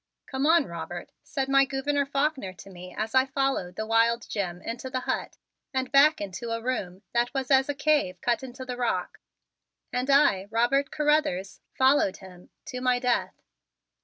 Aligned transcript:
"Come 0.25 0.47
on, 0.47 0.65
Robert," 0.65 1.11
said 1.21 1.47
my 1.47 1.63
Gouverneur 1.63 2.07
Faulkner 2.07 2.53
to 2.53 2.71
me 2.71 2.91
as 2.97 3.11
he 3.11 3.23
followed 3.23 3.75
the 3.75 3.85
wild 3.85 4.27
Jim 4.27 4.59
into 4.63 4.89
the 4.89 5.01
hut 5.01 5.37
and 5.75 5.91
back 5.91 6.19
into 6.19 6.49
a 6.49 6.59
room 6.59 7.03
that 7.13 7.31
was 7.35 7.51
as 7.51 7.69
a 7.69 7.75
cave 7.75 8.19
cut 8.19 8.41
into 8.41 8.65
the 8.65 8.77
rock. 8.77 9.19
And 9.93 10.09
I, 10.09 10.47
Robert 10.49 10.89
Carruthers, 10.89 11.61
followed 11.77 12.17
him 12.17 12.49
to 12.65 12.81
my 12.81 12.97
death. 12.97 13.43